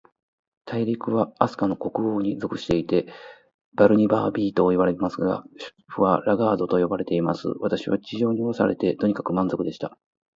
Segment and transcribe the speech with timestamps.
[0.65, 3.05] 大陸は、飛島の国王に属していて、
[3.75, 5.17] バルニバービといわれています。
[5.17, 5.29] 首
[5.89, 7.43] 府はラガードと呼ばれています。
[7.59, 9.95] 私は地上におろされて、とにかく満足でした。